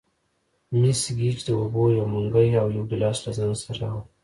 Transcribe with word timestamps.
مس 0.79 1.01
ګېج 1.17 1.37
د 1.45 1.49
اوبو 1.59 1.83
یو 1.97 2.05
منګی 2.13 2.49
او 2.61 2.67
یو 2.75 2.83
ګیلاس 2.89 3.17
له 3.25 3.31
ځان 3.37 3.51
سره 3.61 3.75
راوړ. 3.81 4.03